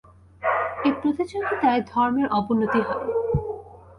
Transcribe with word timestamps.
এই 0.85 0.93
প্রতিযোগিতায় 1.01 1.81
ধর্মের 1.91 2.27
অবনতি 2.31 2.81
হয়। 2.87 3.07